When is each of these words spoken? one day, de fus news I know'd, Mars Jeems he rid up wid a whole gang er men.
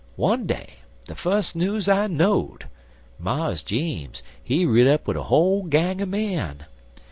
one 0.15 0.47
day, 0.47 0.77
de 1.05 1.13
fus 1.13 1.53
news 1.53 1.87
I 1.87 2.07
know'd, 2.07 2.65
Mars 3.19 3.61
Jeems 3.61 4.23
he 4.43 4.65
rid 4.65 4.87
up 4.87 5.07
wid 5.07 5.15
a 5.15 5.21
whole 5.21 5.61
gang 5.61 6.01
er 6.01 6.07
men. 6.07 6.65